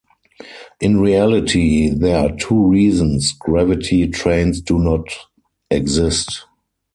[0.79, 5.03] In reality, there are two reasons gravity trains do not
[5.69, 6.45] exist.